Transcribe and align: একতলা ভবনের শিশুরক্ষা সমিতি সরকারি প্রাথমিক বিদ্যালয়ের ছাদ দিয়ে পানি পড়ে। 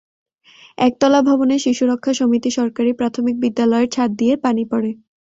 একতলা 0.77 1.19
ভবনের 1.27 1.63
শিশুরক্ষা 1.65 2.11
সমিতি 2.13 2.49
সরকারি 2.51 2.91
প্রাথমিক 2.93 3.35
বিদ্যালয়ের 3.43 3.91
ছাদ 3.95 4.09
দিয়ে 4.19 4.33
পানি 4.45 4.63
পড়ে। 4.71 4.91